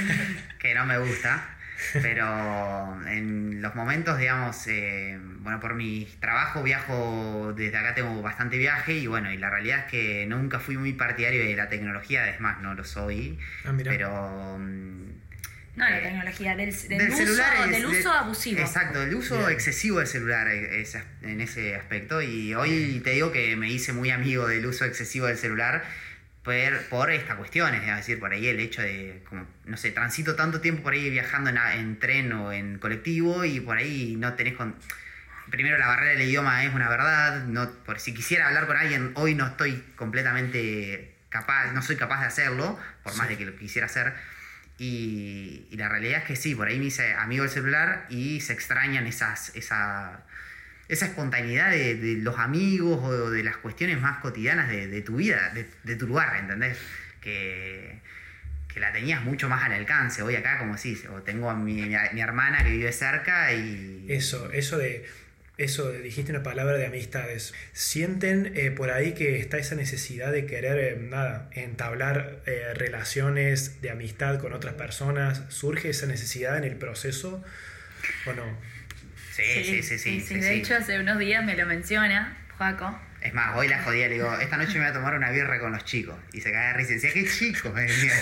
[0.60, 1.56] que no me gusta.
[2.02, 8.58] Pero en los momentos, digamos, eh, bueno, por mi trabajo viajo, desde acá tengo bastante
[8.58, 12.28] viaje y bueno, y la realidad es que nunca fui muy partidario de la tecnología,
[12.28, 13.38] es más, no lo soy.
[13.64, 13.90] Ah, mira.
[13.90, 14.58] Pero...
[14.58, 15.00] mm,
[15.76, 18.60] No, la eh, tecnología, del, del del uso, celular es- del uso de- abusivo.
[18.60, 19.50] Exacto, el uso Bien.
[19.50, 22.20] excesivo del celular eh, es- en ese aspecto.
[22.20, 25.84] Y hoy te digo que me hice muy amigo del uso excesivo del celular
[26.42, 27.82] por, por estas cuestiones.
[27.82, 31.10] Es decir, por ahí el hecho de, como, no sé, transito tanto tiempo por ahí
[31.10, 34.74] viajando en, tren o en colectivo y por ahí no tenés con.
[35.50, 37.44] Primero, la barrera del idioma es una verdad.
[37.44, 42.20] No, por si quisiera hablar con alguien, hoy no estoy completamente capaz, no soy capaz
[42.20, 44.14] de hacerlo, por más de que lo quisiera hacer.
[44.78, 48.40] Y, y la realidad es que sí, por ahí me hice amigo del celular y
[48.40, 50.24] se extrañan esas, esa,
[50.90, 55.96] esa espontaneidad de, los amigos o de las cuestiones más cotidianas de, tu vida, de,
[55.96, 56.76] tu lugar, ¿entendés?
[57.20, 57.98] Que,
[58.76, 60.22] la tenías mucho más al alcance.
[60.22, 64.06] Hoy acá, como decís, o tengo a mi, hermana que vive cerca y...
[64.08, 65.06] Eso, eso de.
[65.58, 67.52] Eso, dijiste una palabra de amistades.
[67.74, 73.82] ¿Sienten eh, por ahí que está esa necesidad de querer, eh, nada, entablar eh, relaciones
[73.82, 75.42] de amistad con otras personas?
[75.50, 77.44] ¿Surge esa necesidad en el proceso
[78.26, 78.56] o no?
[79.30, 80.20] Sí, sí, sí, sí.
[80.20, 80.54] sí, De sí.
[80.54, 82.98] hecho, hace unos días me lo menciona Joaco.
[83.20, 85.60] Es más, hoy la jodía, le digo, esta noche me voy a tomar una birra
[85.60, 86.16] con los chicos.
[86.32, 88.12] Y se cae de risa y decía, qué chico, me decía.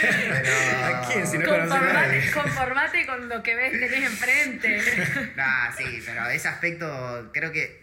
[0.00, 0.84] Pero...
[0.84, 1.26] ¿A quién?
[1.26, 4.80] Si no Conformate, conformate con lo que ves tenés enfrente.
[5.36, 7.82] Nah, sí, pero ese aspecto, creo que.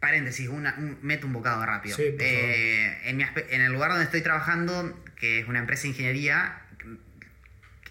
[0.00, 1.96] Paréntesis, una, un- meto un bocado rápido.
[1.96, 5.58] Sí, por Eh, en, mi aspe- en el lugar donde estoy trabajando, que es una
[5.58, 6.58] empresa de ingeniería,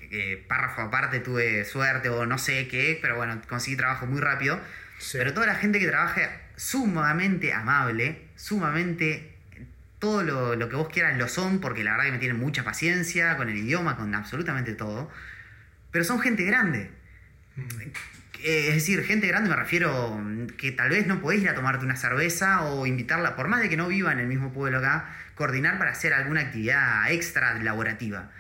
[0.09, 4.59] que párrafo aparte tuve suerte o no sé qué, pero bueno, conseguí trabajo muy rápido.
[4.99, 5.17] Sí.
[5.17, 9.35] Pero toda la gente que trabaja sumamente amable, sumamente
[9.99, 12.63] todo lo, lo que vos quieras lo son, porque la verdad que me tienen mucha
[12.63, 15.11] paciencia con el idioma, con absolutamente todo.
[15.91, 16.91] Pero son gente grande.
[17.55, 17.61] Mm.
[18.43, 21.55] Eh, Es decir, gente grande me refiero mm, que tal vez no podés ir a
[21.55, 24.79] tomarte una cerveza o invitarla, por más de que no viva en el mismo pueblo
[24.79, 28.31] acá, coordinar para hacer alguna actividad extra laborativa.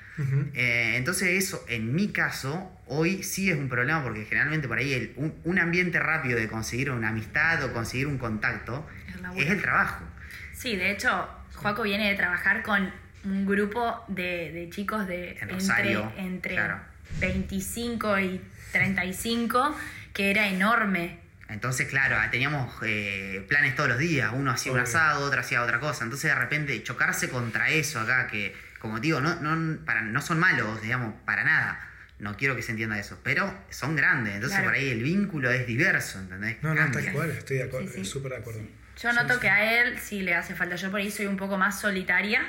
[0.53, 4.93] Eh, entonces eso, en mi caso, hoy sí es un problema porque generalmente por ahí
[4.93, 8.87] el- un, un ambiente rápido de conseguir una amistad o conseguir un contacto
[9.33, 10.05] El es el trabajo.
[10.53, 12.91] Sí, de hecho, Joaco viene de trabajar con
[13.25, 16.79] un grupo de, de chicos de En entre, Rosario, entre claro.
[17.19, 19.75] 25 y 35,
[20.13, 21.19] que era enorme.
[21.49, 24.31] Entonces, claro, teníamos eh, planes todos los días.
[24.33, 26.03] Uno hacía un asado, otro hacía otra cosa.
[26.03, 30.39] Entonces, de repente, chocarse contra eso acá, que, como digo, no, no, para, no son
[30.39, 31.79] malos, digamos, para nada.
[32.19, 33.19] No quiero que se entienda eso.
[33.23, 34.35] Pero son grandes.
[34.35, 34.71] Entonces, Claro.
[34.71, 36.57] por ahí el vínculo es diverso, ¿entendés?
[36.63, 37.01] No, no, Cambia.
[37.03, 38.05] tal cual, estoy de acuerdo, Sí, sí.
[38.05, 38.61] súper de acuerdo.
[39.01, 39.39] Yo noto sí.
[39.41, 40.75] que a él sí le hace falta.
[40.75, 42.41] Yo por ahí soy un poco más solitaria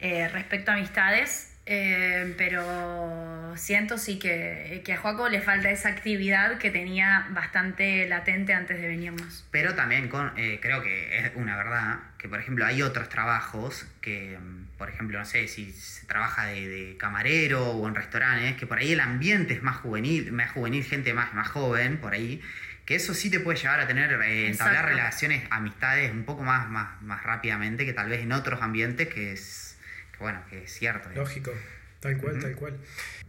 [0.00, 5.88] eh, respecto a amistades, eh, pero siento sí que, que a Joaco le falta esa
[5.90, 9.46] actividad que tenía bastante latente antes de venirnos.
[9.52, 13.86] Pero también con, eh, creo que es una verdad que, por ejemplo, hay otros trabajos
[14.00, 18.56] que, mm, por ejemplo, no sé, si se trabaja de, de camarero o en restaurantes,
[18.56, 22.14] que por ahí el ambiente es más juvenil, más juvenil, gente más, más joven, por
[22.14, 22.40] ahí,
[22.86, 26.70] que eso sí te puede llevar a tener, eh, entablar relaciones, amistades un poco más,
[26.70, 29.76] más, más rápidamente que tal vez en otros ambientes que es,
[30.12, 31.08] que bueno, que es cierto.
[31.08, 31.28] digamos.
[31.28, 31.52] Lógico,
[32.00, 32.78] tal cual, tal cual.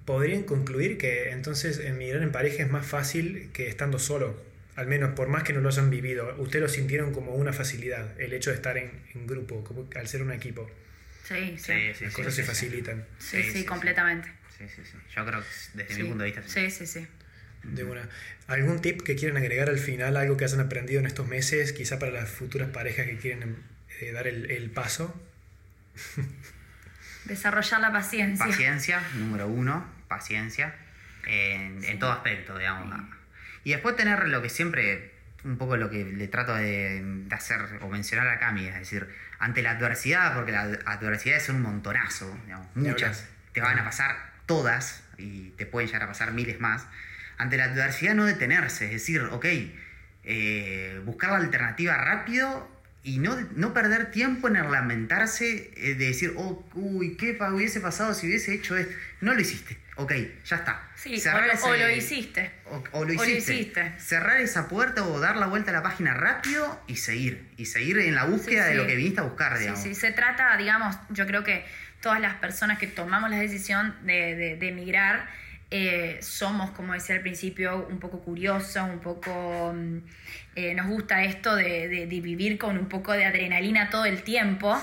[0.05, 4.49] ¿Podrían concluir que entonces emigrar en pareja es más fácil que estando solo?
[4.75, 8.17] al menos por más que no lo hayan vivido, ustedes lo sintieron como una facilidad,
[8.17, 10.71] el hecho de estar en, en grupo, como al ser un equipo.
[11.29, 11.73] Sí, sí.
[11.73, 12.47] Sí, sí, Las cosas sí, se sí.
[12.47, 13.05] facilitan.
[13.19, 13.65] Sí, Sí, sí, sí, sí.
[13.65, 14.31] completamente.
[14.57, 14.97] Sí, sí, sí.
[15.15, 16.01] Yo creo que desde Sí.
[16.03, 16.43] mi punto de vista.
[16.47, 16.69] sí.
[16.69, 17.07] Sí, sí, sí.
[17.63, 18.07] De una.
[18.47, 21.99] ¿Algún tip que quieran agregar al final, algo que hayan aprendido en estos meses, quizá
[21.99, 23.57] para las futuras parejas que quieren
[24.01, 25.13] eh, dar el, el paso?
[27.25, 28.45] Desarrollar la paciencia.
[28.45, 30.73] Paciencia, número uno, paciencia,
[31.27, 32.97] en, en todo aspecto, digamos.
[33.63, 35.11] Y después tener lo que siempre,
[35.43, 39.07] un poco lo que le trato de, de hacer o mencionar a Cami, es decir,
[39.39, 44.15] ante la adversidad, porque las adversidades son un montonazo, digamos, muchas, te van a pasar
[44.45, 46.85] todas y te pueden llegar a pasar miles más.
[47.37, 49.45] Ante la adversidad no detenerse, es decir, ok,
[50.23, 56.05] eh, buscar la alternativa rápido y no, no perder tiempo en el lamentarse eh, de
[56.07, 58.93] decir, oh, uy, ¿qué hubiese pasado si hubiese hecho esto?
[59.21, 60.11] No lo hiciste, ok,
[60.45, 60.87] ya está.
[60.95, 62.51] Sí, o lo, ese- o lo hiciste.
[62.65, 63.93] o, o lo O lo hiciste.
[63.99, 67.47] Cerrar esa puerta o dar la vuelta a la página rápido y seguir.
[67.57, 68.89] Y seguir en la búsqueda Sí, de lo sí.
[68.89, 69.81] que viniste a buscar, Sí, digamos.
[69.83, 71.65] sí, se trata, digamos, yo creo que
[72.01, 75.25] todas las personas que tomamos la decisión de, de- de emigrar
[75.71, 79.73] eh, somos, como decía al principio, un poco curiosos, un poco...
[79.75, 79.97] mm,
[80.55, 84.23] eh, nos gusta esto de, de- de vivir con un poco de adrenalina todo el
[84.23, 84.75] tiempo.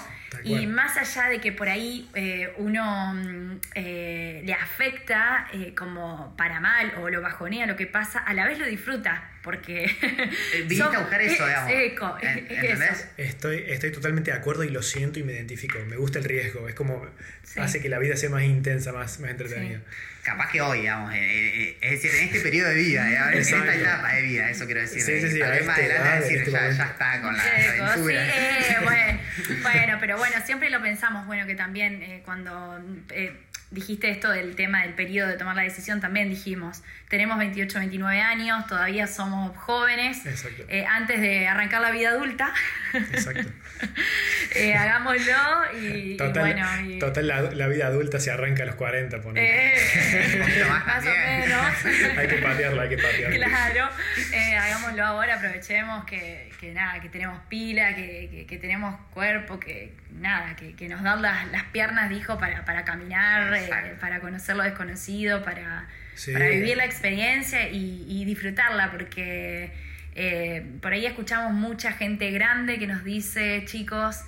[0.45, 6.35] Y más allá de que por ahí eh, uno mm, eh, le afecta eh, como
[6.37, 9.31] para mal o lo bajonea lo que pasa, a la vez lo disfruta.
[9.47, 9.87] Porque.
[10.67, 11.71] viniste a buscar eso, es digamos.
[11.73, 12.91] eco, es ¿entendés?
[12.91, 13.05] eso.
[13.17, 15.79] Estoy, estoy totalmente de acuerdo y lo siento y me identifico.
[15.89, 16.69] Me gusta el riesgo.
[16.69, 17.07] Es como
[17.45, 17.61] Sí.
[17.61, 19.81] hace que la vida sea más intensa, más, más entretenida.
[20.25, 23.39] Capaz que hoy, digamos, eh, eh, es decir, en este periodo de vida, eh, en
[23.39, 25.01] esta etapa de vida, eso quiero decir.
[25.01, 27.49] Sí, eh, sí, sí, vez más adelante decir, este ya, está con la sí,
[27.81, 28.27] aventura.
[28.27, 29.19] eh, bueno,
[29.63, 32.81] bueno, pero bueno, siempre lo pensamos, bueno, que también eh, cuando
[33.11, 33.33] eh,
[33.71, 38.21] dijiste esto del tema del periodo de tomar la decisión, también dijimos, tenemos 28, 29
[38.21, 40.65] años, todavía somos jóvenes, Exacto.
[40.69, 42.53] eh, antes de arrancar la vida adulta,
[42.95, 43.49] Exacto.
[44.55, 45.33] eh, hagámoslo
[45.81, 49.75] y, bueno, y- total la, la vida adulta se arranca a los 40, ponele.
[49.77, 51.67] eh, más o menos.
[52.19, 53.47] Hay que patearla, hay que patearla.
[53.47, 53.91] Claro,
[54.33, 59.59] eh, hagámoslo ahora, aprovechemos que, que nada, que tenemos pila, que, que- que tenemos cuerpo,
[59.61, 64.21] que nada, que, que nos dan las, las piernas, dijo, para, para caminar, eh, para
[64.21, 66.33] conocer lo desconocido, para, Sí.
[66.33, 69.71] para vivir la experiencia y, y disfrutarla, porque
[70.15, 74.21] eh, por ahí escuchamos mucha gente grande que nos dice, chicos,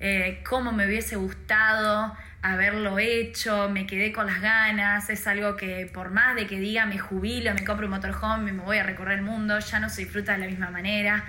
[0.00, 5.88] eh, cómo me hubiese gustado haberlo hecho, me quedé con las ganas, es algo que
[5.92, 8.82] por más de que diga me jubilo, me compro un motorhome y me voy a
[8.82, 11.24] recorrer el mundo, ya no se disfruta de la misma manera.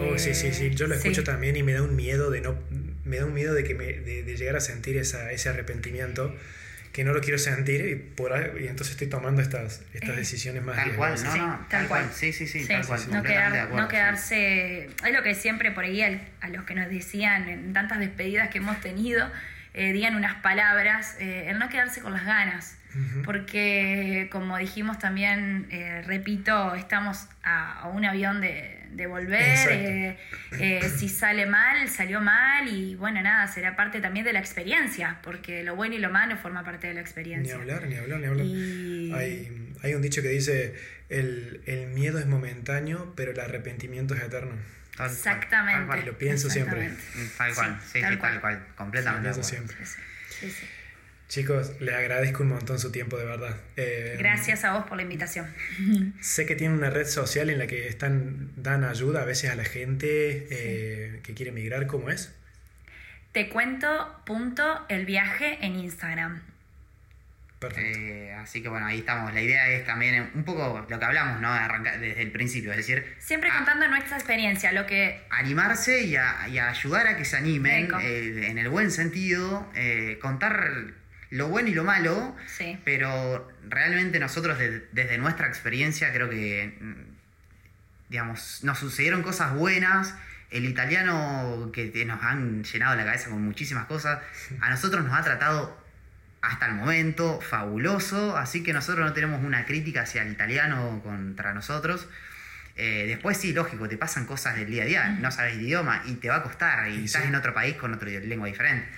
[0.00, 0.70] Oh, sí, sí, sí.
[0.74, 1.24] Yo lo Eh, escucho sí.
[1.24, 2.56] también y me da un miedo de no.
[3.04, 6.34] Me da un miedo de que me, de, de llegar a sentir esa, ese arrepentimiento
[6.92, 10.16] que no lo quiero sentir y por ahí- y entonces estoy tomando estas, estas Eh,
[10.16, 12.02] decisiones más Tal cual, no, no, tal tal cual.
[12.04, 12.14] cual.
[12.14, 13.00] Sí, sí, sí, Sí, tal cual.
[13.00, 13.94] no, completamente quedar- de acuerdo, no sí.
[13.96, 17.98] quedarse, es lo que siempre por ahí al- a, los que nos decían en tantas
[18.00, 19.30] despedidas que hemos tenido,
[19.74, 22.76] eh, digan unas palabras, eh, el no quedarse con las ganas,
[23.24, 29.72] porque como dijimos también, eh, repito, estamos a, a un avión de, de volver, Exacto.
[29.74, 30.18] eh,
[30.60, 35.18] eh, si sale mal, salió mal y bueno, nada, será parte también de la experiencia,
[35.22, 37.54] porque lo bueno y lo malo forma parte de la Ni experiencia.
[37.56, 38.46] hablar, ni hablar, ni hablar.
[38.46, 40.74] Y- Hay, hay un dicho que dice:
[41.08, 44.52] el, el miedo es momentáneo, pero el arrepentimiento es eterno.
[45.00, 45.78] Exactamente.
[45.78, 46.04] tal cual.
[46.06, 46.90] Lo pienso siempre.
[47.36, 48.32] Tal cual, Sí, sí, tal sí, cual.
[48.32, 49.28] tal cual, completamente.
[49.28, 49.76] Lo pienso siempre.
[49.86, 49.96] Sí,
[50.40, 50.66] sí, sí.
[51.28, 53.54] Chicos, les agradezco un montón su tiempo, de verdad.
[53.76, 55.46] Eh, Gracias a vos por la invitación.
[56.22, 59.54] Sé que tienen una red social en la que están dan ayuda a veces a
[59.54, 61.86] la gente eh, que quiere emigrar.
[61.86, 62.34] ¿Cómo es?
[63.32, 66.40] Te cuento punto el viaje en Instagram.
[67.58, 67.90] Perfecto.
[67.90, 69.34] Eh, así que bueno, ahí estamos.
[69.34, 71.52] La idea es también un poco lo que hablamos, ¿no?
[71.52, 76.04] De arrancar desde el principio, es decir, Siempre a- contando nuestra experiencia, lo que animarse
[76.04, 80.18] y a, y a ayudar a que se animen eh, en el buen sentido, eh,
[80.22, 80.94] contar
[81.30, 82.78] lo bueno y lo malo, sí.
[82.84, 86.94] pero realmente nosotros de- desde nuestra experiencia creo que, mm,
[88.08, 90.14] digamos, nos sucedieron cosas buenas.
[90.50, 94.20] El italiano que nos han llenado la cabeza con muchísimas cosas,
[94.60, 95.76] a nosotros nos ha tratado
[96.40, 101.52] hasta el momento fabuloso, así que nosotros no tenemos una crítica hacia el italiano contra
[101.52, 102.08] nosotros.
[102.76, 106.02] Eh, después sí, lógico, te pasan cosas del día a día, no sabes el idioma
[106.06, 107.28] y te va a costar y Y estás sí.
[107.28, 108.88] en otro país con otra lengua diferente.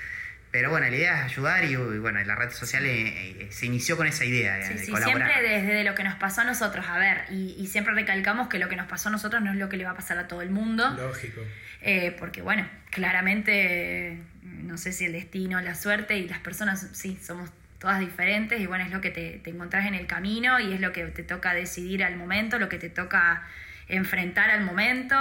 [0.52, 3.66] Pero bueno, la idea es ayudar y, y bueno, la red social eh, eh, se
[3.66, 5.28] inició con esa idea eh, Sí, de sí, colaborar.
[5.30, 8.58] siempre desde lo que nos pasó a nosotros, a ver, y, y siempre recalcamos que
[8.58, 10.26] lo que nos pasó a nosotros no es lo que le va a pasar a
[10.26, 11.40] todo el mundo, Lógico.
[11.82, 17.18] eh, porque bueno, claramente, no sé si el destino, la suerte y las personas, sí,
[17.22, 20.72] somos todas diferentes y bueno, es lo que te, te encontrás en el camino y
[20.72, 23.42] es lo que te toca decidir al momento, lo que te toca
[23.90, 25.14] enfrentar al momento,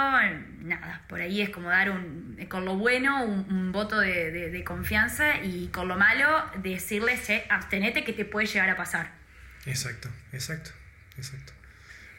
[0.60, 5.68] nada, por ahí es como dar un, con lo bueno un, voto de, confianza y
[5.68, 9.12] con lo malo decirles, che, abstenete que te puede llegar a pasar.
[9.66, 10.70] Exacto, exacto,
[11.16, 11.52] exacto.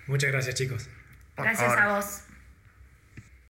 [0.08, 0.90] Muchas gracias chicos.
[1.36, 2.24] gracias a vos.